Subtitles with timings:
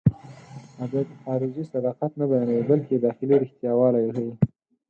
[0.85, 4.31] ادب خارجي صداقت نه بيانوي، بلکې داخلي رښتياوالی ښيي.